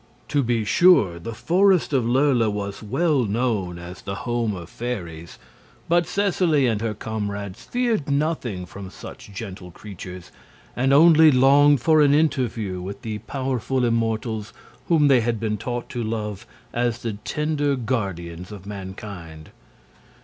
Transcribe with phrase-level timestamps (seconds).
[0.29, 5.37] To be sure, the Forest of Lurla was well known as the home of fairies,
[5.87, 10.31] but Seseley and her comrades feared nothing from such gentle creatures
[10.75, 14.53] and only longed for an interview with the powerful immortals
[14.87, 19.51] whom they had been taught to love as the tender guardians of mankind.